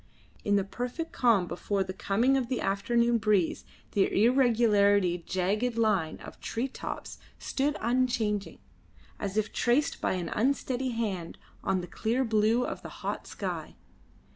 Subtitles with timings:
[0.43, 6.17] In the perfect calm before the coming of the afternoon breeze the irregularly jagged line
[6.21, 8.57] of tree tops stood unchanging,
[9.19, 13.75] as if traced by an unsteady hand on the clear blue of the hot sky.